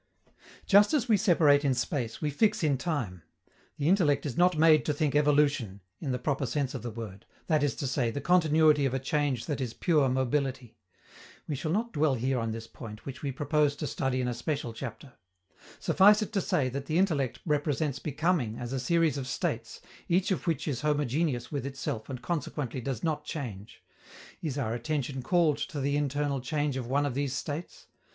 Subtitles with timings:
[0.65, 3.21] Just as we separate in space, we fix in time.
[3.77, 7.27] The intellect is not made to think evolution, in the proper sense of the word
[7.45, 10.75] that is to say, the continuity of a change that is pure mobility.
[11.47, 14.33] We shall not dwell here on this point, which we propose to study in a
[14.33, 15.13] special chapter.
[15.79, 20.31] Suffice it to say that the intellect represents becoming as a series of states, each
[20.31, 23.83] of which is homogeneous with itself and consequently does not change.
[24.41, 27.85] Is our attention called to the internal change of one of these states?